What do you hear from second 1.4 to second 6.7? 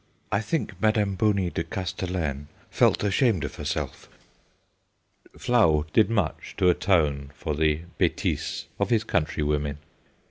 de Castellane felt ashamed of herself/ Flahault did much